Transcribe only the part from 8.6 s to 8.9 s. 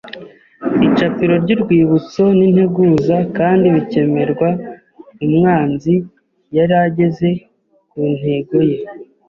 ye